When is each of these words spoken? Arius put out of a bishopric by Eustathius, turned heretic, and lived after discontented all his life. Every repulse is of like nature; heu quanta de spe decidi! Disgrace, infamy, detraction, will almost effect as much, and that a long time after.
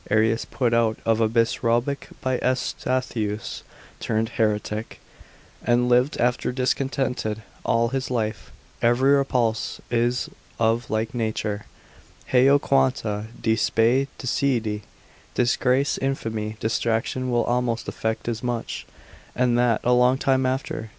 Arius 0.09 0.45
put 0.45 0.73
out 0.73 0.97
of 1.05 1.21
a 1.21 1.27
bishopric 1.29 2.07
by 2.21 2.39
Eustathius, 2.39 3.61
turned 3.99 4.29
heretic, 4.29 4.99
and 5.63 5.89
lived 5.89 6.17
after 6.17 6.51
discontented 6.51 7.43
all 7.63 7.89
his 7.89 8.09
life. 8.09 8.51
Every 8.81 9.11
repulse 9.11 9.79
is 9.91 10.27
of 10.57 10.89
like 10.89 11.13
nature; 11.13 11.65
heu 12.31 12.57
quanta 12.57 13.27
de 13.39 13.55
spe 13.55 14.07
decidi! 14.17 14.81
Disgrace, 15.35 15.99
infamy, 15.99 16.57
detraction, 16.59 17.29
will 17.29 17.43
almost 17.43 17.87
effect 17.87 18.27
as 18.27 18.41
much, 18.41 18.87
and 19.35 19.55
that 19.59 19.81
a 19.83 19.93
long 19.93 20.17
time 20.17 20.47
after. 20.47 20.89